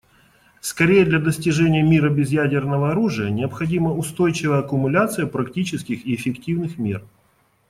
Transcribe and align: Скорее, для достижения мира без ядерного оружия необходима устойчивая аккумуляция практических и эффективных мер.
Скорее, 0.61 1.05
для 1.05 1.19
достижения 1.19 1.83
мира 1.83 2.09
без 2.09 2.31
ядерного 2.31 2.89
оружия 2.89 3.29
необходима 3.29 3.91
устойчивая 3.93 4.61
аккумуляция 4.61 5.27
практических 5.27 6.07
и 6.07 6.15
эффективных 6.15 6.79
мер. 6.79 7.03